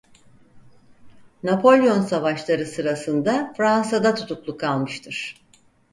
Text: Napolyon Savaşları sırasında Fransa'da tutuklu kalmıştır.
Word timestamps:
Napolyon 1.43 2.01
Savaşları 2.01 2.65
sırasında 2.65 3.53
Fransa'da 3.57 4.15
tutuklu 4.15 4.57
kalmıştır. 4.57 5.35